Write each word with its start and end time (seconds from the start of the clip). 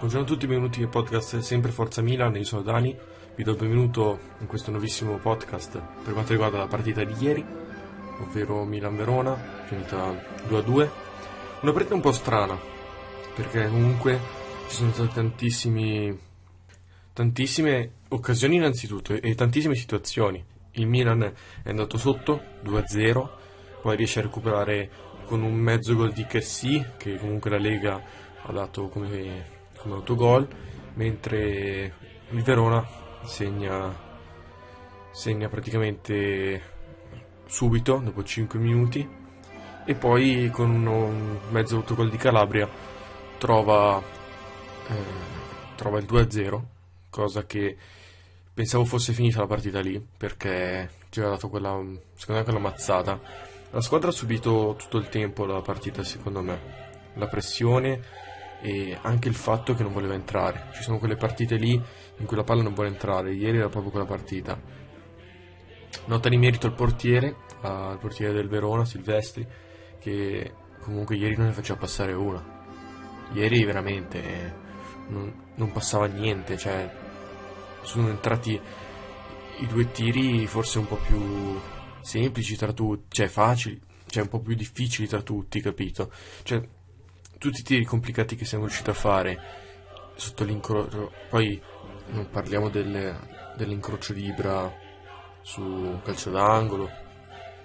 Buongiorno 0.00 0.26
a 0.26 0.36
tutti, 0.36 0.46
benvenuti 0.48 0.80
nel 0.80 0.88
podcast 0.88 1.38
Sempre 1.38 1.70
Forza 1.70 2.02
Milan, 2.02 2.34
io 2.34 2.42
sono 2.42 2.62
Dani, 2.62 2.96
vi 3.36 3.44
do 3.44 3.52
il 3.52 3.56
benvenuto 3.56 4.18
in 4.40 4.48
questo 4.48 4.72
nuovissimo 4.72 5.18
podcast 5.18 5.80
per 6.02 6.14
quanto 6.14 6.32
riguarda 6.32 6.58
la 6.58 6.66
partita 6.66 7.04
di 7.04 7.14
ieri, 7.18 7.46
ovvero 8.18 8.64
Milan-Verona, 8.64 9.36
finita 9.66 10.10
2-2. 10.48 10.88
Una 11.60 11.72
partita 11.72 11.94
un 11.94 12.00
po' 12.00 12.10
strana, 12.10 12.58
perché 13.36 13.68
comunque 13.68 14.39
ci 14.70 14.76
sono 14.76 14.92
state 14.92 15.12
tantissimi, 15.12 16.18
tantissime 17.12 17.90
occasioni 18.08 18.56
innanzitutto 18.56 19.12
e 19.12 19.34
tantissime 19.34 19.74
situazioni. 19.74 20.42
Il 20.72 20.86
Milan 20.86 21.22
è 21.22 21.68
andato 21.68 21.98
sotto 21.98 22.40
2-0, 22.64 23.28
poi 23.82 23.96
riesce 23.96 24.20
a 24.20 24.22
recuperare 24.22 24.88
con 25.26 25.42
un 25.42 25.54
mezzo 25.54 25.94
gol 25.94 26.12
di 26.12 26.24
Cassi, 26.24 26.82
che 26.96 27.18
comunque 27.18 27.50
la 27.50 27.58
Lega 27.58 28.02
ha 28.42 28.52
dato 28.52 28.88
come 28.88 29.58
come 29.80 29.94
autogol, 29.94 30.46
mentre 30.94 31.94
il 32.30 32.42
Verona 32.42 32.86
segna, 33.24 33.92
segna 35.10 35.48
praticamente 35.48 36.62
subito, 37.46 38.00
dopo 38.04 38.22
5 38.22 38.58
minuti, 38.58 39.08
e 39.86 39.94
poi 39.94 40.50
con 40.52 40.86
un 40.86 41.38
mezzo 41.50 41.76
autogol 41.76 42.10
di 42.10 42.18
Calabria 42.18 42.68
trova, 43.38 44.02
eh, 44.90 45.74
trova 45.76 45.98
il 45.98 46.04
2-0, 46.04 46.62
cosa 47.08 47.44
che 47.46 47.76
pensavo 48.52 48.84
fosse 48.84 49.12
finita 49.12 49.40
la 49.40 49.46
partita 49.46 49.80
lì, 49.80 50.04
perché 50.16 50.90
ci 51.08 51.20
aveva 51.20 51.34
dato 51.34 51.48
quella, 51.48 51.80
secondo 52.14 52.40
me, 52.40 52.44
quella 52.44 52.58
mazzata. 52.58 53.20
La 53.70 53.80
squadra 53.80 54.08
ha 54.08 54.12
subito 54.12 54.74
tutto 54.76 54.98
il 54.98 55.08
tempo 55.08 55.44
la 55.44 55.60
partita, 55.60 56.02
secondo 56.02 56.42
me. 56.42 56.88
La 57.14 57.28
pressione 57.28 58.02
e 58.62 58.98
anche 59.00 59.28
il 59.28 59.34
fatto 59.34 59.74
che 59.74 59.82
non 59.82 59.92
voleva 59.92 60.14
entrare. 60.14 60.68
Ci 60.74 60.82
sono 60.82 60.98
quelle 60.98 61.16
partite 61.16 61.56
lì 61.56 61.72
in 61.72 62.26
cui 62.26 62.36
la 62.36 62.44
palla 62.44 62.62
non 62.62 62.74
vuole 62.74 62.90
entrare, 62.90 63.32
ieri 63.32 63.58
era 63.58 63.68
proprio 63.68 63.90
quella 63.90 64.06
partita. 64.06 64.60
Nota 66.06 66.28
di 66.28 66.36
merito 66.36 66.66
al 66.66 66.74
portiere, 66.74 67.36
al 67.62 67.98
portiere 67.98 68.32
del 68.32 68.48
Verona, 68.48 68.84
Silvestri, 68.84 69.46
che 69.98 70.52
comunque 70.80 71.16
ieri 71.16 71.36
non 71.36 71.46
ne 71.46 71.52
faceva 71.52 71.78
passare 71.78 72.12
una. 72.12 72.58
Ieri 73.32 73.64
veramente 73.64 74.22
eh, 74.22 74.52
non, 75.08 75.52
non 75.54 75.72
passava 75.72 76.06
niente, 76.06 76.56
cioè 76.56 76.90
sono 77.82 78.08
entrati 78.08 78.60
i 79.58 79.66
due 79.66 79.90
tiri 79.90 80.46
forse 80.46 80.78
un 80.78 80.86
po' 80.86 80.96
più 80.96 81.58
semplici 82.00 82.56
tra 82.56 82.72
tutti, 82.72 83.04
cioè 83.10 83.28
facili, 83.28 83.80
cioè 84.06 84.22
un 84.22 84.28
po' 84.28 84.40
più 84.40 84.54
difficili 84.54 85.06
tra 85.06 85.22
tutti, 85.22 85.60
capito? 85.60 86.10
Cioè 86.42 86.66
tutti 87.38 87.60
i 87.60 87.64
tiri 87.64 87.84
complicati 87.84 88.36
che 88.36 88.44
siamo 88.44 88.64
riusciti 88.64 88.90
a 88.90 88.94
fare 88.94 89.38
sotto 90.14 90.44
l'incrocio. 90.44 91.10
Poi 91.28 91.60
non 92.08 92.28
parliamo 92.30 92.68
delle, 92.68 93.16
dell'incrocio 93.56 94.12
Ibra 94.14 94.72
su 95.40 95.98
calcio 96.02 96.30
d'angolo, 96.30 96.90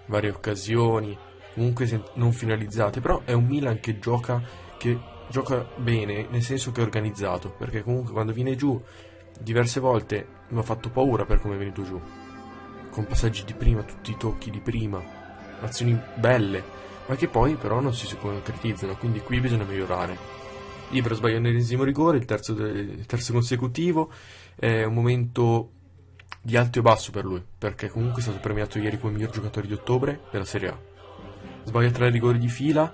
varie 0.06 0.30
occasioni, 0.30 1.18
comunque 1.54 2.04
non 2.14 2.32
finalizzate. 2.32 3.02
Però 3.02 3.22
è 3.26 3.34
un 3.34 3.46
Milan 3.46 3.80
che 3.80 4.00
gioca, 4.00 4.42
che 4.78 4.98
gioca 5.30 5.68
bene, 5.76 6.28
nel 6.30 6.42
senso 6.44 6.72
che 6.72 6.82
è 6.82 6.84
organizzato, 6.84 7.52
perché 7.52 7.84
comunque 7.84 8.14
quando 8.14 8.34
viene 8.34 8.56
giù 8.56 8.82
diverse 9.40 9.80
volte 9.80 10.28
mi 10.50 10.60
ha 10.60 10.64
fatto 10.64 10.90
paura 10.90 11.26
per 11.26 11.40
come 11.40 11.56
è 11.56 11.58
venuto 11.58 11.84
giù. 11.84 12.02
Con 12.90 13.06
passaggi 13.06 13.44
di 13.44 13.54
prima, 13.54 13.84
tutti 13.84 14.12
i 14.12 14.18
tocchi 14.18 14.50
di 14.50 14.60
prima, 14.60 15.02
azioni 15.62 16.00
belle 16.16 16.84
ma 17.08 17.16
che 17.16 17.28
poi 17.28 17.56
però 17.56 17.80
non 17.80 17.94
si 17.94 18.16
concretizzano, 18.18 18.96
quindi 18.98 19.20
qui 19.20 19.40
bisogna 19.40 19.64
migliorare. 19.64 20.18
Ibra 20.90 21.14
sbaglia 21.14 21.40
l'ennesimo 21.40 21.84
rigore, 21.84 22.18
il 22.18 22.26
terzo, 22.26 22.54
il 22.54 23.06
terzo 23.06 23.34
consecutivo, 23.34 24.12
è 24.56 24.84
un 24.84 24.94
momento 24.94 25.72
di 26.42 26.58
alto 26.58 26.80
e 26.80 26.82
basso 26.82 27.12
per 27.12 27.26
lui, 27.26 27.44
perché 27.58 27.90
comunque 27.90 28.22
è 28.22 28.24
stato 28.24 28.40
premiato 28.40 28.80
ieri 28.80 29.00
come 29.00 29.14
miglior 29.14 29.32
giocatore 29.32 29.68
di 29.68 29.74
ottobre 29.74 30.22
della 30.32 30.46
Serie 30.46 30.70
A. 30.70 30.80
Sbaglia 31.64 31.92
tre 31.92 32.10
rigori 32.10 32.38
di 32.38 32.48
fila, 32.48 32.94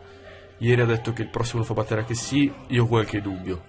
ieri 0.62 0.82
ha 0.82 0.86
detto 0.86 1.12
che 1.12 1.24
il 1.24 1.30
prossimo 1.30 1.60
lo 1.60 1.66
fa 1.66 1.74
battere 1.74 2.02
anche 2.02 2.14
sì, 2.14 2.52
io 2.68 2.84
ho 2.84 2.88
qualche 2.88 3.22
dubbio. 3.22 3.64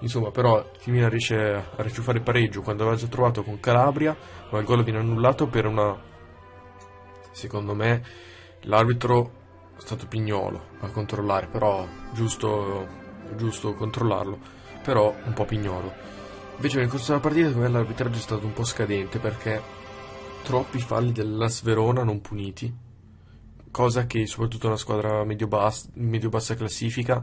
Insomma, 0.00 0.30
però 0.30 0.64
Milan 0.86 1.10
riesce 1.10 1.36
a 1.36 1.64
reciufare 1.76 2.18
il 2.18 2.24
pareggio 2.24 2.62
quando 2.62 2.82
aveva 2.82 2.98
già 2.98 3.06
trovato 3.06 3.42
con 3.42 3.60
Calabria, 3.60 4.16
ma 4.50 4.58
il 4.58 4.64
gol 4.64 4.84
viene 4.84 4.98
annullato 4.98 5.46
per 5.46 5.66
una... 5.66 5.96
secondo 7.30 7.74
me 7.74 8.02
l'arbitro 8.62 9.42
è 9.76 9.80
stato 9.80 10.06
Pignolo 10.06 10.68
a 10.80 10.88
controllare, 10.88 11.46
però 11.46 11.86
giusto, 12.12 12.86
giusto 13.36 13.74
controllarlo, 13.74 14.38
però 14.82 15.14
un 15.24 15.32
po' 15.32 15.44
Pignolo. 15.44 15.92
Invece 16.56 16.78
nel 16.78 16.88
corso 16.88 17.08
della 17.08 17.20
partita 17.20 17.48
secondo 17.48 17.68
me 17.68 17.72
l'arbitraggio 17.74 18.18
è 18.18 18.20
stato 18.20 18.46
un 18.46 18.52
po' 18.52 18.64
scadente 18.64 19.18
perché 19.18 19.60
troppi 20.42 20.78
falli 20.78 21.12
dell'As 21.12 21.62
Verona 21.62 22.04
non 22.04 22.20
puniti, 22.20 22.72
cosa 23.74 24.06
che 24.06 24.24
soprattutto 24.28 24.68
una 24.68 24.76
squadra 24.76 25.24
medio-bassa, 25.24 25.88
medio-bassa 25.94 26.54
classifica, 26.54 27.20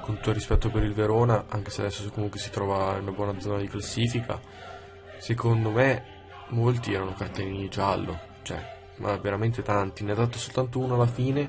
con 0.00 0.16
tutto 0.16 0.30
il 0.30 0.34
rispetto 0.34 0.68
per 0.68 0.82
il 0.82 0.92
Verona, 0.92 1.44
anche 1.48 1.70
se 1.70 1.82
adesso 1.82 2.10
comunque 2.10 2.40
si 2.40 2.50
trova 2.50 2.96
in 2.96 3.02
una 3.02 3.12
buona 3.12 3.38
zona 3.38 3.58
di 3.58 3.68
classifica, 3.68 4.40
secondo 5.18 5.70
me 5.70 6.04
molti 6.48 6.92
erano 6.92 7.14
cartellini 7.14 7.68
giallo, 7.68 8.18
cioè 8.42 8.72
ma 8.96 9.16
veramente 9.18 9.62
tanti, 9.62 10.02
ne 10.02 10.12
ha 10.12 10.16
dato 10.16 10.36
soltanto 10.36 10.80
uno 10.80 10.94
alla 10.94 11.06
fine 11.06 11.48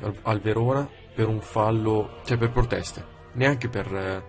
al, 0.00 0.18
al 0.22 0.40
Verona 0.40 0.88
per 1.14 1.28
un 1.28 1.40
fallo, 1.40 2.18
cioè 2.24 2.36
per 2.36 2.50
proteste, 2.50 3.04
neanche 3.34 3.68
per, 3.68 3.94
eh, 3.94 4.24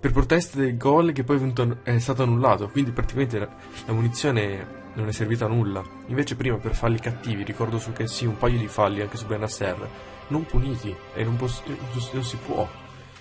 per 0.00 0.12
proteste 0.12 0.58
del 0.58 0.76
gol 0.76 1.12
che 1.12 1.24
poi 1.24 1.52
è 1.82 1.98
stato 1.98 2.22
annullato, 2.22 2.68
quindi 2.68 2.92
praticamente 2.92 3.38
la, 3.38 3.92
munizione 3.92 4.76
non 4.94 5.08
è 5.08 5.12
servita 5.12 5.46
a 5.46 5.48
nulla. 5.48 5.82
Invece 6.06 6.36
prima 6.36 6.56
per 6.56 6.74
falli 6.74 6.98
cattivi, 6.98 7.42
ricordo 7.42 7.78
su 7.78 7.92
che 7.92 8.06
sì, 8.06 8.24
un 8.24 8.36
paio 8.36 8.58
di 8.58 8.68
falli 8.68 9.00
anche 9.00 9.16
su 9.16 9.26
Benasser, 9.26 9.88
non 10.28 10.44
puniti 10.46 10.94
e 11.14 11.24
non, 11.24 11.36
posso, 11.36 11.62
non 12.12 12.24
si 12.24 12.36
può, 12.36 12.68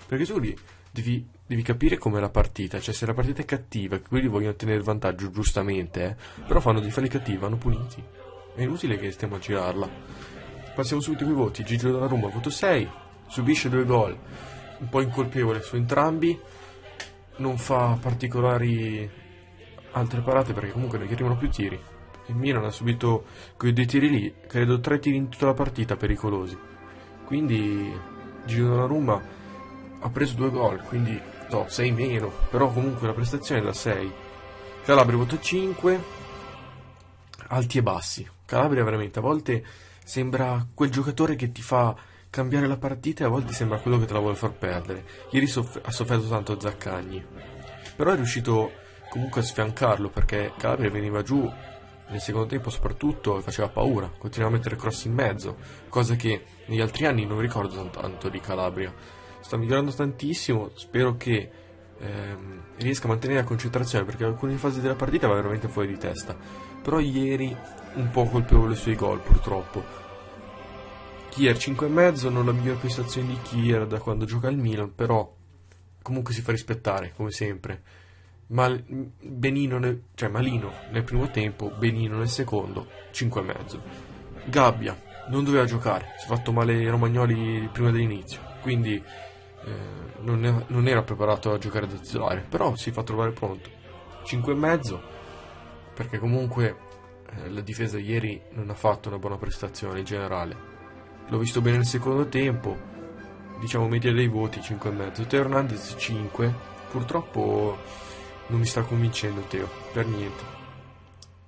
perché 0.08 0.26
tu 0.26 0.40
lì 0.40 0.56
devi, 0.92 1.28
devi 1.46 1.62
capire 1.62 1.98
com'è 1.98 2.20
la 2.20 2.30
partita, 2.30 2.80
cioè 2.80 2.94
se 2.94 3.06
la 3.06 3.14
partita 3.14 3.42
è 3.42 3.46
cattiva, 3.46 4.00
quelli 4.00 4.28
vogliono 4.28 4.52
ottenere 4.52 4.82
vantaggio 4.82 5.30
giustamente, 5.30 6.06
eh, 6.06 6.42
però 6.46 6.60
fanno 6.60 6.80
dei 6.80 6.92
falli 6.92 7.08
cattivi, 7.08 7.38
vanno 7.38 7.58
puniti. 7.58 8.04
È 8.56 8.62
inutile 8.64 8.98
che 8.98 9.12
stiamo 9.12 9.36
a 9.36 9.40
girarla. 9.40 9.88
Passiamo 10.74 11.02
subito 11.02 11.26
ai 11.26 11.32
voti. 11.32 11.64
Gigio 11.64 11.92
della 11.92 12.08
Roma, 12.08 12.28
voto 12.28 12.50
6. 12.50 12.90
Subisce 13.28 13.70
due 13.70 13.86
gol, 13.86 14.18
un 14.80 14.90
po' 14.90 15.02
incolpevole 15.02 15.62
su 15.62 15.76
entrambi. 15.76 16.40
Non 17.38 17.58
fa 17.58 17.98
particolari 18.02 19.10
altre 19.92 20.22
parate 20.22 20.54
perché 20.54 20.72
comunque 20.72 20.98
non 20.98 21.08
gli 21.08 21.14
arrivano 21.14 21.38
più 21.38 21.50
tiri. 21.50 21.80
Il 22.28 22.36
Milan 22.36 22.66
ha 22.66 22.72
subito 22.72 23.26
quei 23.56 23.74
due 23.74 23.86
tiri 23.86 24.10
lì, 24.10 24.34
credo 24.48 24.80
tre 24.80 25.00
tiri 25.00 25.16
in 25.16 25.30
tutta 25.30 25.46
la 25.46 25.54
partita 25.54 25.96
pericolosi. 25.96 26.58
Quindi 27.26 27.96
della 28.46 28.86
Roma 28.86 29.22
ha 30.00 30.10
preso 30.10 30.36
due 30.36 30.50
gol, 30.50 30.82
quindi 30.84 31.20
no, 31.50 31.66
6 31.68 31.92
meno, 31.92 32.32
però 32.50 32.72
comunque 32.72 33.08
la 33.08 33.14
prestazione 33.14 33.62
è 33.62 33.64
da 33.64 33.74
6. 33.74 34.14
Calabria 34.84 35.18
voto 35.18 35.40
5, 35.40 36.04
alti 37.48 37.78
e 37.78 37.84
bassi. 37.84 38.28
Calabria 38.46 38.84
veramente 38.84 39.20
a 39.20 39.22
volte 39.22 39.66
sembra 40.04 40.66
quel 40.74 40.90
giocatore 40.90 41.36
che 41.36 41.52
ti 41.52 41.62
fa 41.62 41.96
cambiare 42.38 42.68
la 42.68 42.78
partita 42.78 43.24
e 43.24 43.26
a 43.26 43.30
volte 43.30 43.52
sembra 43.52 43.80
quello 43.80 43.98
che 43.98 44.06
te 44.06 44.14
la 44.14 44.20
vuole 44.20 44.36
far 44.36 44.52
perdere. 44.52 45.04
Ieri 45.32 45.48
soff- 45.48 45.80
ha 45.84 45.92
sofferto 45.92 46.28
tanto 46.28 46.60
Zaccagni, 46.60 47.26
però 47.96 48.12
è 48.12 48.16
riuscito 48.16 48.74
comunque 49.10 49.42
a 49.42 49.44
sfiancarlo 49.44 50.10
perché 50.10 50.52
Calabria 50.56 50.92
veniva 50.92 51.24
giù 51.24 51.52
nel 52.10 52.22
secondo 52.22 52.48
tempo 52.48 52.70
soprattutto 52.70 53.42
faceva 53.42 53.70
paura, 53.70 54.12
continuava 54.16 54.54
a 54.54 54.58
mettere 54.58 54.76
cross 54.76 55.06
in 55.06 55.14
mezzo, 55.14 55.58
cosa 55.90 56.16
che 56.16 56.44
negli 56.68 56.80
altri 56.80 57.08
anni 57.08 57.26
non 57.26 57.40
ricordo 57.40 57.90
tanto 57.90 58.30
di 58.30 58.40
Calabria. 58.40 58.94
Sta 59.40 59.58
migliorando 59.58 59.92
tantissimo, 59.92 60.70
spero 60.76 61.16
che 61.16 61.50
ehm, 61.98 62.62
riesca 62.78 63.06
a 63.06 63.10
mantenere 63.10 63.40
la 63.40 63.48
concentrazione 63.48 64.06
perché 64.06 64.26
alcune 64.26 64.58
fasi 64.58 64.80
della 64.80 64.96
partita 64.96 65.28
va 65.28 65.34
veramente 65.34 65.68
fuori 65.68 65.88
di 65.88 65.98
testa. 65.98 66.38
Però 66.84 67.00
ieri 67.00 67.56
un 67.96 68.10
po' 68.12 68.26
colpevole 68.26 68.76
sui 68.76 68.96
gol 68.96 69.22
purtroppo. 69.22 70.06
Kier 71.38 71.56
5,5 71.56 72.32
non 72.32 72.48
la 72.48 72.52
migliore 72.52 72.80
prestazione 72.80 73.28
di 73.28 73.40
Kier 73.44 73.86
da 73.86 74.00
quando 74.00 74.26
gioca 74.26 74.48
al 74.48 74.58
Milan, 74.58 74.96
però 74.96 75.32
comunque 76.02 76.34
si 76.34 76.42
fa 76.42 76.52
rispettare 76.52 77.14
come 77.16 77.30
sempre. 77.30 77.84
Mal, 78.48 78.84
Benino 78.84 79.78
nel, 79.78 80.02
cioè 80.16 80.30
Malino 80.30 80.74
nel 80.90 81.04
primo 81.04 81.30
tempo, 81.30 81.70
Benino 81.70 82.18
nel 82.18 82.28
secondo, 82.28 82.88
5,5. 83.14 83.80
Gabbia 84.46 85.00
non 85.28 85.44
doveva 85.44 85.66
giocare, 85.66 86.16
si 86.18 86.26
è 86.26 86.28
fatto 86.28 86.52
male 86.52 86.90
Romagnoli 86.90 87.70
prima 87.72 87.92
dell'inizio, 87.92 88.42
quindi 88.64 88.96
eh, 88.96 89.72
non, 90.22 90.44
è, 90.44 90.66
non, 90.70 90.88
era 90.88 91.04
preparato 91.04 91.54
a 91.54 91.60
giocare 91.60 91.86
da 91.86 91.98
titolare, 91.98 92.44
però 92.50 92.76
si 92.76 92.90
fa 92.90 93.04
trovare 93.04 93.30
pronto. 93.30 93.70
5,5 94.26 95.00
perché 95.94 96.18
comunque 96.18 96.78
eh, 97.30 97.50
la 97.52 97.62
difesa 97.62 98.00
ieri 98.00 98.42
non 98.54 98.72
ha 98.72 98.76
fatto 98.76 99.10
una 99.10 99.20
buona 99.20 99.38
prestazione 99.38 100.00
in 100.00 100.06
generale. 100.06 100.77
L'ho 101.30 101.38
visto 101.40 101.60
bene 101.60 101.78
nel 101.78 101.86
secondo 101.86 102.28
tempo, 102.28 102.78
diciamo 103.60 103.88
media 103.90 104.14
dei 104.14 104.28
voti 104.28 104.60
5,5. 104.60 105.28
Teo 105.28 105.42
Hernandez 105.42 105.96
5, 105.98 106.54
purtroppo 106.90 107.78
non 108.48 108.60
mi 108.60 108.66
sta 108.66 108.84
convincendo 108.84 109.42
Teo, 109.42 109.70
per 109.92 110.06
niente. 110.06 110.44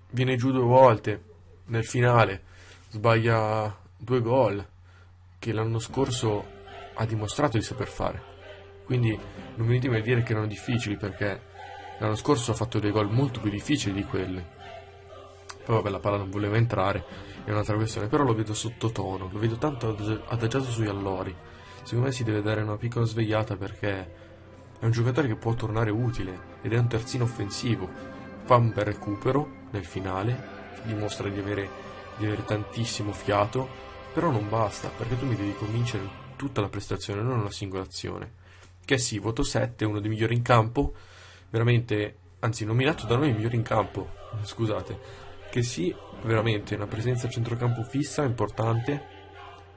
Viene 0.09 0.35
giù 0.35 0.51
due 0.51 0.63
volte 0.63 1.23
nel 1.67 1.85
finale, 1.85 2.43
sbaglia 2.89 3.73
due 3.95 4.21
gol 4.21 4.67
che 5.39 5.53
l'anno 5.53 5.79
scorso 5.79 6.45
ha 6.95 7.05
dimostrato 7.05 7.57
di 7.57 7.63
saper 7.63 7.87
fare. 7.87 8.23
Quindi 8.83 9.17
non 9.55 9.65
venitemi 9.65 9.95
a 9.95 10.01
dire 10.01 10.23
che 10.23 10.33
erano 10.33 10.47
difficili 10.47 10.97
perché 10.97 11.41
l'anno 11.99 12.15
scorso 12.15 12.51
ha 12.51 12.55
fatto 12.55 12.79
dei 12.79 12.91
gol 12.91 13.09
molto 13.09 13.39
più 13.39 13.49
difficili 13.49 13.93
di 13.93 14.03
quelli. 14.03 14.45
Poi 15.69 15.77
vabbè 15.77 15.91
la 15.91 15.99
palla 15.99 16.17
non 16.17 16.31
voleva 16.31 16.57
entrare, 16.57 17.05
è 17.45 17.51
un'altra 17.51 17.75
questione, 17.75 18.07
però 18.07 18.23
lo 18.23 18.33
vedo 18.33 18.55
sottotono, 18.55 19.29
lo 19.31 19.37
vedo 19.37 19.57
tanto 19.57 19.95
adagiato 20.29 20.63
sugli 20.63 20.87
allori. 20.87 21.35
Secondo 21.83 22.07
me 22.07 22.11
si 22.11 22.23
deve 22.23 22.41
dare 22.41 22.63
una 22.63 22.75
piccola 22.75 23.05
svegliata 23.05 23.55
perché 23.55 24.13
è 24.79 24.85
un 24.85 24.89
giocatore 24.89 25.27
che 25.27 25.35
può 25.35 25.53
tornare 25.53 25.91
utile 25.91 26.57
ed 26.63 26.73
è 26.73 26.77
un 26.79 26.87
terzino 26.87 27.25
offensivo. 27.25 27.87
Fa 28.45 28.55
un 28.55 28.73
bel 28.73 28.83
recupero 28.83 29.47
nel 29.69 29.85
finale, 29.85 30.71
dimostra 30.85 31.29
di 31.29 31.37
avere, 31.37 31.69
di 32.17 32.25
avere 32.25 32.43
tantissimo 32.45 33.11
fiato, 33.11 33.67
però 34.11 34.31
non 34.31 34.49
basta 34.49 34.89
perché 34.89 35.19
tu 35.19 35.27
mi 35.27 35.35
devi 35.35 35.53
convincere 35.53 36.01
in 36.01 36.09
tutta 36.35 36.61
la 36.61 36.69
prestazione, 36.69 37.21
non 37.21 37.37
una 37.37 37.51
singola 37.51 37.83
azione. 37.83 38.31
Che 38.83 38.97
sì, 38.97 39.19
voto 39.19 39.43
7, 39.43 39.85
uno 39.85 39.99
dei 39.99 40.09
migliori 40.09 40.33
in 40.33 40.41
campo, 40.41 40.95
veramente, 41.51 42.17
anzi 42.39 42.65
nominato 42.65 43.05
da 43.05 43.17
noi 43.17 43.29
il 43.29 43.35
migliore 43.35 43.55
in 43.55 43.61
campo, 43.61 44.09
scusate. 44.41 45.27
Che 45.49 45.63
sì, 45.63 45.93
veramente 46.23 46.75
una 46.75 46.87
presenza 46.87 47.27
a 47.27 47.29
centrocampo 47.29 47.83
fissa, 47.83 48.23
importante, 48.23 49.01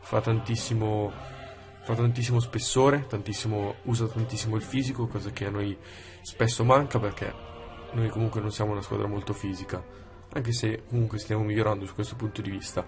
fa 0.00 0.20
tantissimo 0.20 1.40
fa 1.82 1.94
tantissimo 1.94 2.38
spessore, 2.38 3.06
tantissimo, 3.08 3.74
usa 3.84 4.06
tantissimo 4.06 4.54
il 4.56 4.62
fisico, 4.62 5.08
cosa 5.08 5.30
che 5.30 5.46
a 5.46 5.50
noi 5.50 5.76
spesso 6.20 6.64
manca 6.64 7.00
perché 7.00 7.34
noi 7.92 8.08
comunque 8.08 8.40
non 8.40 8.52
siamo 8.52 8.70
una 8.70 8.82
squadra 8.82 9.08
molto 9.08 9.32
fisica, 9.32 9.84
anche 10.32 10.52
se 10.52 10.84
comunque 10.88 11.18
stiamo 11.18 11.42
migliorando 11.42 11.84
su 11.84 11.94
questo 11.94 12.14
punto 12.14 12.40
di 12.40 12.50
vista. 12.50 12.86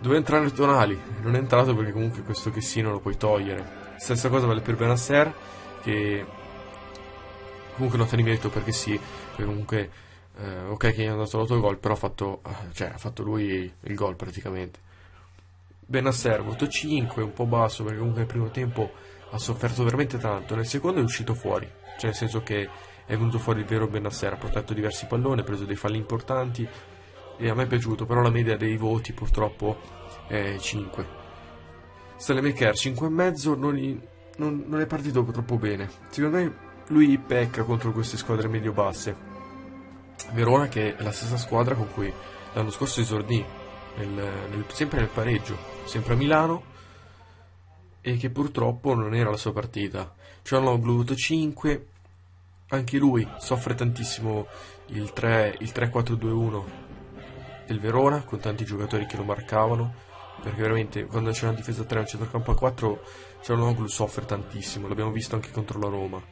Doveva 0.00 0.18
entrare 0.18 0.52
Tonali, 0.52 1.00
non 1.22 1.34
è 1.34 1.38
entrato 1.38 1.74
perché 1.74 1.92
comunque 1.92 2.22
questo 2.22 2.50
che 2.50 2.60
sì 2.60 2.82
non 2.82 2.92
lo 2.92 3.00
puoi 3.00 3.16
togliere. 3.16 3.94
Stessa 3.96 4.28
cosa 4.28 4.46
vale 4.46 4.60
per 4.60 4.76
Benasser, 4.76 5.34
che 5.82 6.24
comunque 7.74 7.98
nota 7.98 8.14
di 8.16 8.22
merito 8.22 8.50
perché 8.50 8.70
sì, 8.70 9.00
perché 9.28 9.44
comunque 9.44 9.90
eh, 10.38 10.60
ok 10.68 10.92
che 10.92 11.02
gli 11.02 11.06
hanno 11.06 11.24
dato 11.24 11.36
l'autogol, 11.36 11.78
però 11.78 11.94
ha 11.94 11.96
fatto, 11.96 12.42
eh, 12.46 12.72
cioè, 12.72 12.88
ha 12.88 12.98
fatto 12.98 13.22
lui 13.22 13.72
il 13.80 13.94
gol 13.94 14.16
praticamente. 14.16 14.78
Benasser, 15.80 16.42
voto 16.42 16.68
5, 16.68 17.22
un 17.22 17.32
po' 17.32 17.46
basso 17.46 17.82
perché 17.82 17.98
comunque 17.98 18.22
nel 18.22 18.30
primo 18.30 18.50
tempo 18.50 18.92
ha 19.30 19.38
sofferto 19.38 19.82
veramente 19.84 20.18
tanto, 20.18 20.54
nel 20.54 20.66
secondo 20.66 21.00
è 21.00 21.02
uscito 21.02 21.34
fuori, 21.34 21.66
cioè 21.96 22.06
nel 22.10 22.14
senso 22.14 22.42
che 22.42 22.68
è 23.04 23.16
venuto 23.16 23.38
fuori 23.38 23.60
il 23.60 23.66
vero 23.66 23.88
Benasser, 23.88 24.34
ha 24.34 24.36
protetto 24.36 24.74
diversi 24.74 25.06
palloni, 25.06 25.40
ha 25.40 25.44
preso 25.44 25.64
dei 25.64 25.76
falli 25.76 25.96
importanti 25.96 26.68
e 27.36 27.48
a 27.48 27.54
me 27.54 27.64
è 27.64 27.66
piaciuto, 27.66 28.04
però 28.04 28.20
la 28.20 28.30
media 28.30 28.56
dei 28.56 28.76
voti 28.76 29.12
purtroppo 29.12 29.78
è 30.26 30.56
5. 30.58 31.06
Salemaker 32.16 32.74
5,5 32.74 33.58
non, 33.58 34.02
non, 34.36 34.64
non 34.66 34.80
è 34.80 34.86
partito 34.86 35.24
troppo 35.24 35.56
bene, 35.56 35.88
secondo 36.10 36.36
me 36.36 36.56
lui 36.88 37.18
pecca 37.18 37.64
contro 37.64 37.92
queste 37.92 38.16
squadre 38.16 38.48
medio-basse. 38.48 39.27
Verona 40.32 40.68
che 40.68 40.96
è 40.96 41.02
la 41.02 41.12
stessa 41.12 41.36
squadra 41.36 41.74
con 41.74 41.90
cui 41.92 42.12
l'anno 42.52 42.70
scorso 42.70 43.00
esordì, 43.00 43.44
nel, 43.96 44.08
nel, 44.08 44.64
sempre 44.68 45.00
nel 45.00 45.08
pareggio, 45.08 45.56
sempre 45.84 46.14
a 46.14 46.16
Milano, 46.16 46.62
e 48.00 48.16
che 48.16 48.30
purtroppo 48.30 48.94
non 48.94 49.14
era 49.14 49.30
la 49.30 49.36
sua 49.36 49.52
partita. 49.52 50.14
Cianloglu 50.42 50.92
avuto 50.92 51.14
5, 51.14 51.86
anche 52.68 52.96
lui 52.98 53.26
soffre 53.38 53.74
tantissimo 53.74 54.46
il, 54.86 55.12
3, 55.12 55.56
il 55.60 55.72
3-4-2-1 55.74 56.62
del 57.66 57.80
Verona, 57.80 58.22
con 58.22 58.40
tanti 58.40 58.64
giocatori 58.64 59.06
che 59.06 59.16
lo 59.16 59.24
marcavano, 59.24 60.06
perché 60.42 60.60
veramente 60.62 61.04
quando 61.04 61.30
c'è 61.30 61.46
una 61.46 61.56
difesa 61.56 61.82
a 61.82 61.84
3 61.84 61.98
e 61.98 62.00
un 62.00 62.06
centrocampo 62.06 62.50
a 62.52 62.56
4, 62.56 63.02
Cianloglu 63.42 63.86
soffre 63.86 64.24
tantissimo, 64.24 64.88
l'abbiamo 64.88 65.10
visto 65.10 65.34
anche 65.34 65.50
contro 65.50 65.78
la 65.78 65.88
Roma. 65.88 66.22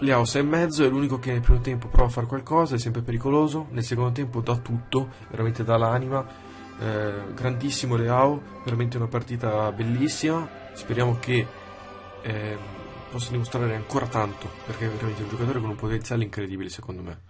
Leao 0.00 0.22
6,5 0.22 0.84
è 0.84 0.88
l'unico 0.88 1.18
che 1.18 1.32
nel 1.32 1.40
primo 1.40 1.60
tempo 1.60 1.88
prova 1.88 2.08
a 2.08 2.10
fare 2.10 2.26
qualcosa, 2.26 2.76
è 2.76 2.78
sempre 2.78 3.02
pericoloso, 3.02 3.66
nel 3.70 3.84
secondo 3.84 4.12
tempo 4.12 4.40
dà 4.40 4.56
tutto, 4.56 5.08
veramente 5.28 5.64
dà 5.64 5.76
l'anima 5.76 6.46
eh, 6.80 7.34
grandissimo 7.34 7.96
Leao, 7.96 8.40
veramente 8.64 8.96
una 8.96 9.08
partita 9.08 9.70
bellissima. 9.72 10.48
Speriamo 10.74 11.18
che 11.18 11.46
eh, 12.22 12.58
possa 13.10 13.30
dimostrare 13.30 13.74
ancora 13.74 14.06
tanto, 14.06 14.48
perché 14.64 14.86
è 14.86 14.88
veramente 14.88 15.22
un 15.22 15.28
giocatore 15.28 15.60
con 15.60 15.70
un 15.70 15.76
potenziale 15.76 16.24
incredibile 16.24 16.68
secondo 16.68 17.02
me. 17.02 17.20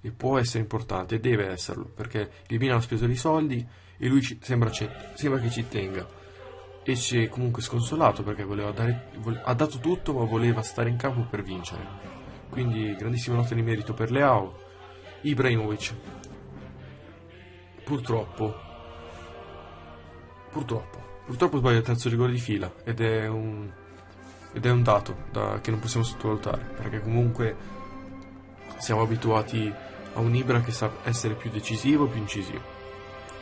E 0.00 0.10
può 0.10 0.38
essere 0.38 0.60
importante, 0.60 1.16
e 1.16 1.20
deve 1.20 1.46
esserlo, 1.46 1.84
perché 1.84 2.30
il 2.48 2.58
Milan 2.58 2.78
ha 2.78 2.80
speso 2.80 3.06
dei 3.06 3.16
soldi 3.16 3.66
e 3.96 4.08
lui 4.08 4.22
ci, 4.22 4.38
sembra, 4.40 4.70
sembra, 4.72 5.40
che 5.40 5.50
ci 5.50 5.66
tenga. 5.68 6.06
Esce 6.90 7.28
comunque 7.28 7.60
sconsolato 7.60 8.22
perché 8.22 8.46
dare, 8.72 9.10
ha 9.44 9.52
dato 9.52 9.78
tutto 9.78 10.14
ma 10.14 10.24
voleva 10.24 10.62
stare 10.62 10.88
in 10.88 10.96
campo 10.96 11.20
per 11.28 11.42
vincere. 11.42 11.84
Quindi 12.48 12.96
grandissima 12.96 13.36
nota 13.36 13.54
di 13.54 13.60
merito 13.60 13.92
per 13.92 14.10
Leao. 14.10 14.58
Ibrahimovic. 15.20 15.94
Purtroppo 17.84 18.54
Purtroppo. 20.50 20.98
Purtroppo 21.26 21.58
sbaglia 21.58 21.76
il 21.76 21.84
terzo 21.84 22.08
rigore 22.08 22.32
di 22.32 22.38
fila 22.38 22.72
ed 22.84 23.02
è 23.02 23.26
un, 23.26 23.70
ed 24.54 24.64
è 24.64 24.70
un 24.70 24.82
dato 24.82 25.24
da, 25.30 25.60
che 25.60 25.70
non 25.70 25.80
possiamo 25.80 26.06
sottovalutare 26.06 26.72
perché 26.74 27.02
comunque 27.02 27.54
siamo 28.78 29.02
abituati 29.02 29.70
a 30.14 30.20
un 30.20 30.34
Ibra 30.34 30.62
che 30.62 30.72
sa 30.72 30.90
essere 31.02 31.34
più 31.34 31.50
decisivo 31.50 32.06
più 32.06 32.18
incisivo. 32.18 32.62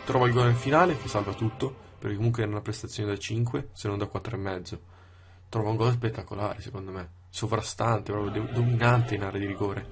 Trova 0.04 0.26
il 0.26 0.32
gol 0.32 0.46
nel 0.46 0.56
finale 0.56 0.98
che 0.98 1.06
salva 1.06 1.32
tutto 1.32 1.84
perché 2.06 2.18
comunque 2.18 2.44
è 2.44 2.46
una 2.46 2.60
prestazione 2.60 3.10
da 3.10 3.18
5 3.18 3.70
se 3.72 3.88
non 3.88 3.98
da 3.98 4.04
4,5. 4.04 4.78
Trova 5.48 5.70
un 5.70 5.76
gol 5.76 5.90
spettacolare 5.90 6.60
secondo 6.62 6.92
me, 6.92 7.08
sovrastante, 7.30 8.12
proprio 8.12 8.46
dominante 8.52 9.16
in 9.16 9.24
area 9.24 9.40
di 9.40 9.46
rigore. 9.46 9.86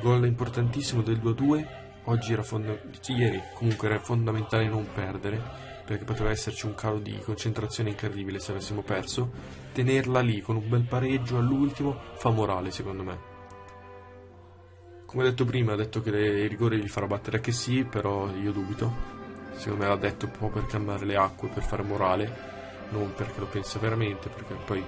Gol 0.00 0.26
importantissimo 0.26 1.02
del 1.02 1.18
2-2, 1.18 1.66
oggi 2.04 2.32
era 2.32 2.42
fonda- 2.42 2.80
ieri 3.06 3.40
comunque 3.54 3.86
era 3.86 4.00
fondamentale 4.00 4.66
non 4.66 4.88
perdere 4.92 5.40
perché 5.84 6.02
poteva 6.02 6.30
esserci 6.30 6.66
un 6.66 6.74
calo 6.74 6.98
di 6.98 7.16
concentrazione 7.20 7.90
incredibile 7.90 8.40
se 8.40 8.50
avessimo 8.50 8.82
perso, 8.82 9.30
tenerla 9.72 10.20
lì 10.20 10.40
con 10.40 10.56
un 10.56 10.68
bel 10.68 10.82
pareggio 10.82 11.38
all'ultimo 11.38 11.96
fa 12.14 12.30
morale 12.30 12.72
secondo 12.72 13.04
me. 13.04 13.18
Come 15.06 15.22
detto 15.22 15.44
prima, 15.44 15.74
ha 15.74 15.76
detto 15.76 16.00
che 16.00 16.10
i 16.10 16.48
rigori 16.48 16.80
li 16.80 16.88
farà 16.88 17.06
battere 17.06 17.40
che 17.40 17.52
sì, 17.52 17.84
però 17.84 18.28
io 18.34 18.50
dubito. 18.50 19.19
Secondo 19.60 19.84
me 19.84 19.90
l'ha 19.90 19.96
detto 19.96 20.24
un 20.24 20.32
po' 20.32 20.48
per 20.48 20.64
calmare 20.64 21.04
le 21.04 21.16
acque, 21.16 21.48
per 21.48 21.62
fare 21.62 21.82
morale. 21.82 22.48
non 22.90 23.12
perché 23.14 23.40
lo 23.40 23.46
pensa 23.46 23.78
veramente, 23.78 24.28
perché 24.28 24.54
poi 24.54 24.84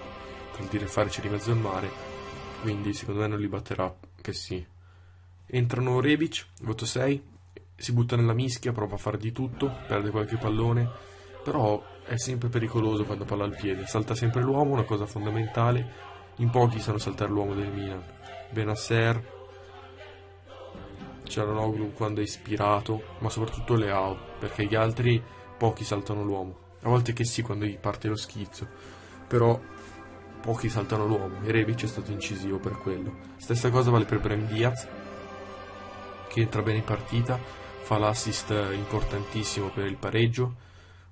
per 0.57 0.67
dire 0.67 0.87
fare 0.87 1.09
c'è 1.09 1.21
di 1.21 1.29
mezzo 1.29 1.51
al 1.51 1.59
mare, 1.59 1.91
quindi 2.61 2.93
secondo 2.93 3.21
me 3.21 3.27
non 3.29 3.39
li 3.39 3.49
batterà 3.49 3.95
che 4.21 4.33
sì. 4.33 4.65
Entrano 5.47 6.01
Rebic, 6.01 6.47
voto 6.63 6.87
6, 6.87 7.23
si 7.77 7.93
butta 7.93 8.17
nella 8.17 8.33
mischia, 8.33 8.73
prova 8.73 8.95
a 8.95 8.99
fare 8.99 9.19
di 9.19 9.33
tutto, 9.33 9.73
perde 9.87 10.11
qualche 10.11 10.37
pallone, 10.37 10.89
però 11.43 11.83
è 12.05 12.17
sempre 12.17 12.49
pericoloso 12.49 13.05
quando 13.05 13.25
palla 13.25 13.45
al 13.45 13.57
piede, 13.57 13.87
salta 13.87 14.15
sempre 14.15 14.43
l'uomo, 14.43 14.73
una 14.73 14.85
cosa 14.85 15.07
fondamentale, 15.07 16.11
in 16.37 16.51
pochi 16.51 16.81
sanno 16.81 16.99
saltare 16.99 17.31
l'uomo 17.31 17.55
del 17.55 17.71
Milan. 17.73 18.03
Benasser, 18.51 19.41
Cialanoglu 21.33 21.95
quando 21.95 22.21
è 22.21 22.25
ispirato, 22.25 23.17
ma 23.21 23.31
soprattutto 23.31 23.75
Leao, 23.75 24.37
perché 24.39 24.67
gli 24.67 24.75
altri 24.75 25.23
pochi 25.57 25.83
saltano 25.83 26.23
l'uomo. 26.23 26.59
A 26.83 26.91
volte 26.91 27.15
che 27.15 27.25
sì, 27.25 27.41
quando 27.41 27.65
gli 27.65 27.79
parte 27.79 28.09
lo 28.09 28.17
schizzo, 28.17 28.69
però 29.27 29.59
pochi 30.43 30.69
saltano 30.69 31.07
l'uomo 31.07 31.43
e 31.43 31.51
Rebic 31.51 31.85
è 31.85 31.87
stato 31.87 32.11
incisivo 32.11 32.59
per 32.59 32.73
quello. 32.73 33.17
Stessa 33.39 33.71
cosa 33.71 33.91
vale 33.91 34.05
per 34.05 34.21
Brem 34.21 34.47
Diaz, 34.47 34.87
che 36.29 36.41
entra 36.41 36.61
bene 36.61 36.79
in 36.79 36.85
partita, 36.85 37.39
fa 37.39 37.97
l'assist 37.97 38.51
importantissimo 38.75 39.71
per 39.71 39.87
il 39.87 39.97
pareggio, 39.97 40.57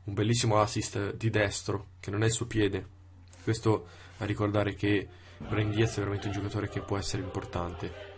un 0.05 0.13
bellissimo 0.13 0.61
assist 0.61 1.15
di 1.15 1.31
destro, 1.31 1.93
che 1.99 2.11
non 2.11 2.23
è 2.23 2.27
il 2.27 2.33
suo 2.33 2.47
piede. 2.47 2.87
Questo 3.43 3.87
a 4.19 4.27
ricordare 4.27 4.75
che 4.75 5.09
Brem 5.39 5.71
Diaz 5.71 5.97
è 5.97 6.01
veramente 6.01 6.27
un 6.27 6.35
giocatore 6.35 6.69
che 6.69 6.83
può 6.83 6.99
essere 6.99 7.23
importante 7.23 8.10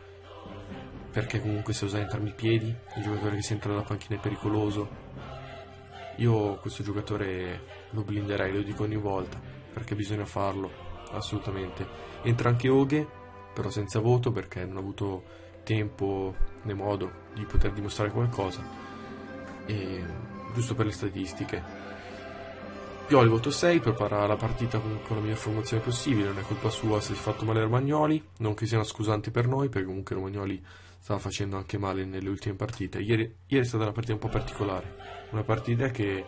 perché 1.12 1.40
comunque 1.40 1.74
se 1.74 1.84
usa 1.84 1.98
entrambi 1.98 2.30
i 2.30 2.34
piedi, 2.34 2.74
un 2.94 3.02
giocatore 3.02 3.36
che 3.36 3.42
si 3.42 3.52
entra 3.52 3.70
dalla 3.70 3.82
panchina 3.82 4.16
è 4.16 4.20
pericoloso. 4.20 4.88
Io 6.16 6.56
questo 6.56 6.82
giocatore 6.82 7.60
lo 7.90 8.02
blinderei, 8.02 8.52
lo 8.52 8.62
dico 8.62 8.84
ogni 8.84 8.96
volta, 8.96 9.38
perché 9.72 9.94
bisogna 9.94 10.24
farlo, 10.24 10.70
assolutamente. 11.10 11.86
Entra 12.22 12.48
anche 12.48 12.70
Oghe, 12.70 13.06
però 13.52 13.68
senza 13.68 14.00
voto 14.00 14.32
perché 14.32 14.64
non 14.64 14.76
ha 14.76 14.80
avuto 14.80 15.22
tempo 15.64 16.34
né 16.62 16.72
modo 16.72 17.10
di 17.34 17.44
poter 17.44 17.72
dimostrare 17.72 18.10
qualcosa. 18.10 18.64
E 19.66 20.04
giusto 20.54 20.74
per 20.74 20.86
le 20.86 20.92
statistiche. 20.92 21.90
Pioli 23.06 23.28
voto 23.28 23.50
6, 23.50 23.80
prepara 23.80 24.26
la 24.26 24.36
partita 24.36 24.78
con, 24.78 24.98
la 25.08 25.20
miglior 25.20 25.36
formazione 25.36 25.82
possibile, 25.82 26.28
non 26.28 26.38
è 26.38 26.42
colpa 26.42 26.70
sua 26.70 27.00
se 27.00 27.08
si 27.08 27.20
è 27.20 27.22
fatto 27.22 27.44
male 27.44 27.60
Romagnoli, 27.60 28.22
non 28.38 28.54
che 28.54 28.64
siano 28.64 28.84
scusanti 28.84 29.30
per 29.30 29.46
noi, 29.46 29.68
perché 29.68 29.86
comunque 29.86 30.14
Romagnoli 30.14 30.62
stava 31.02 31.18
facendo 31.18 31.56
anche 31.56 31.78
male 31.78 32.04
nelle 32.04 32.28
ultime 32.28 32.54
partite. 32.54 33.00
Ieri, 33.00 33.22
ieri 33.48 33.64
è 33.64 33.68
stata 33.68 33.82
una 33.82 33.92
partita 33.92 34.12
un 34.14 34.20
po' 34.20 34.28
particolare, 34.28 34.94
una 35.30 35.42
partita 35.42 35.88
che 35.88 36.24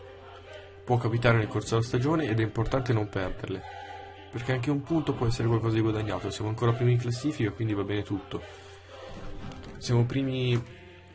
può 0.85 0.99
capitare 0.99 1.39
nel 1.39 1.47
corso 1.47 1.77
della 1.77 1.87
stagione 1.87 2.27
ed 2.27 2.41
è 2.41 2.43
importante 2.43 2.93
non 2.93 3.09
perderle, 3.09 3.63
perché 4.33 4.51
anche 4.51 4.73
un 4.73 4.83
punto 4.83 5.15
può 5.15 5.27
essere 5.27 5.47
qualcosa 5.47 5.77
di 5.77 5.81
guadagnato, 5.81 6.29
siamo 6.29 6.51
ancora 6.51 6.73
primi 6.73 6.91
in 6.91 6.99
classifica, 6.99 7.53
quindi 7.53 7.73
va 7.73 7.85
bene 7.85 8.03
tutto. 8.03 8.43
Siamo 9.79 10.05
primi 10.07 10.61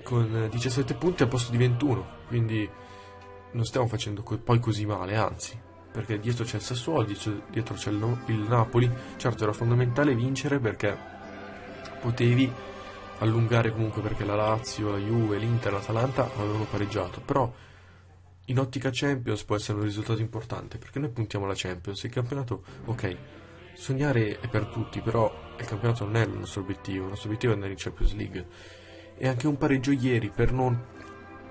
con 0.03 0.47
17 0.49 0.93
punti 0.93 1.23
al 1.23 1.29
posto 1.29 1.51
di 1.51 1.57
21, 1.57 2.07
quindi 2.27 2.69
non 3.51 3.65
stiamo 3.65 3.87
facendo 3.87 4.23
poi 4.23 4.59
così 4.59 4.85
male, 4.85 5.17
anzi, 5.17 5.59
perché 5.91 6.17
dietro 6.17 6.45
c'è 6.45 6.55
il 6.55 6.61
Sassuolo, 6.61 7.03
dietro, 7.03 7.75
c'è 7.75 7.89
il 7.89 8.45
Napoli, 8.47 8.89
certo 9.17 9.43
era 9.43 9.51
fondamentale 9.51 10.15
vincere 10.15 10.59
perché 10.59 10.97
potevi 11.99 12.77
allungare 13.19 13.71
comunque 13.71 14.01
perché 14.01 14.25
la 14.25 14.35
Lazio, 14.35 14.91
la 14.91 14.97
Juve, 14.97 15.38
l'Inter, 15.38 15.73
l'Atalanta 15.73 16.29
avevano 16.35 16.65
pareggiato, 16.65 17.21
però 17.21 17.51
in 18.45 18.59
ottica 18.59 18.89
Champions 18.91 19.43
può 19.43 19.55
essere 19.55 19.77
un 19.77 19.83
risultato 19.83 20.21
importante 20.21 20.77
perché 20.77 20.99
noi 20.99 21.09
puntiamo 21.09 21.45
alla 21.45 21.53
Champions, 21.55 22.03
il 22.03 22.11
campionato, 22.11 22.63
ok, 22.85 23.17
sognare 23.73 24.39
è 24.39 24.47
per 24.47 24.65
tutti, 24.65 25.01
però 25.01 25.31
il 25.57 25.65
campionato 25.65 26.05
non 26.05 26.15
è 26.15 26.25
il 26.25 26.31
nostro 26.31 26.61
obiettivo, 26.61 27.03
il 27.03 27.09
nostro 27.09 27.27
obiettivo 27.27 27.51
è 27.51 27.55
andare 27.55 27.73
in 27.73 27.79
Champions 27.79 28.13
League. 28.13 28.47
E 29.17 29.27
anche 29.27 29.47
un 29.47 29.57
pareggio 29.57 29.91
ieri 29.91 30.29
per 30.29 30.51
non 30.51 30.97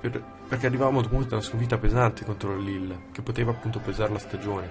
per, 0.00 0.22
perché 0.48 0.66
arrivavamo 0.66 1.02
comunque 1.02 1.28
da 1.28 1.36
una 1.36 1.44
sconfitta 1.44 1.78
pesante 1.78 2.24
contro 2.24 2.54
il 2.54 2.64
Lille 2.64 3.06
che 3.12 3.22
poteva 3.22 3.50
appunto 3.50 3.80
pesare 3.80 4.12
la 4.12 4.18
stagione. 4.18 4.70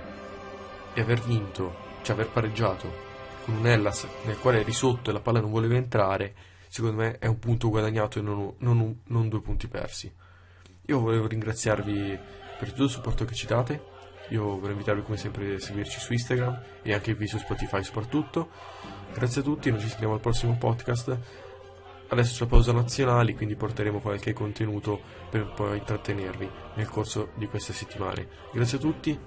E 0.93 1.01
aver 1.01 1.21
vinto, 1.21 1.75
cioè 2.01 2.15
aver 2.15 2.29
pareggiato 2.29 3.05
con 3.45 3.55
un 3.55 3.67
Hellas 3.67 4.07
nel 4.25 4.39
quale 4.39 4.61
eri 4.61 4.71
sotto 4.71 5.09
e 5.09 5.13
la 5.13 5.19
palla 5.19 5.39
non 5.39 5.51
voleva 5.51 5.75
entrare 5.75 6.33
secondo 6.67 6.97
me 6.97 7.17
è 7.19 7.27
un 7.27 7.39
punto 7.39 7.69
guadagnato 7.69 8.19
e 8.19 8.21
non, 8.21 8.53
non, 8.59 9.01
non 9.05 9.29
due 9.29 9.41
punti 9.41 9.67
persi. 9.67 10.11
Io 10.85 10.99
volevo 10.99 11.27
ringraziarvi 11.27 12.19
per 12.57 12.69
tutto 12.69 12.83
il 12.83 12.89
supporto 12.89 13.25
che 13.25 13.35
ci 13.35 13.45
date. 13.45 13.95
Io 14.29 14.43
vorrei 14.57 14.71
invitarvi 14.71 15.03
come 15.03 15.17
sempre 15.17 15.55
a 15.55 15.59
seguirci 15.59 15.99
su 15.99 16.13
Instagram 16.13 16.61
e 16.81 16.93
anche 16.93 17.15
qui 17.15 17.27
su 17.27 17.37
Spotify 17.37 17.83
soprattutto. 17.83 18.49
Grazie 19.13 19.41
a 19.41 19.43
tutti, 19.43 19.69
noi 19.69 19.79
ci 19.79 19.87
sentiamo 19.87 20.13
al 20.13 20.19
prossimo 20.19 20.55
podcast. 20.57 21.17
Adesso 22.09 22.33
c'è 22.33 22.39
la 22.41 22.47
pausa 22.47 22.71
nazionali, 22.71 23.35
quindi 23.35 23.55
porteremo 23.55 23.99
qualche 23.99 24.31
contenuto 24.33 24.99
per 25.29 25.51
poi 25.53 25.77
intrattenervi 25.77 26.49
nel 26.75 26.89
corso 26.89 27.31
di 27.35 27.47
queste 27.47 27.73
settimane. 27.73 28.27
Grazie 28.53 28.77
a 28.77 28.81
tutti 28.81 29.19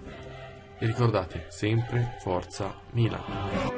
e 0.79 0.87
ricordate 0.87 1.47
sempre 1.51 2.17
Forza 2.21 2.81
Milan. 2.93 3.70